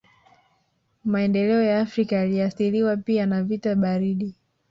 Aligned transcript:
Maendeleo 1.05 1.63
ya 1.63 1.79
Afrika 1.81 2.15
yaliathiriwa 2.15 2.97
pia 2.97 3.25
na 3.25 3.43
vita 3.43 3.75
baridi 3.75 4.35